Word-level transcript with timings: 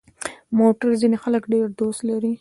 موټر 0.57 0.89
ځینې 1.01 1.17
خلک 1.23 1.43
ډېر 1.53 1.65
دوست 1.79 1.99
لري. 2.09 2.29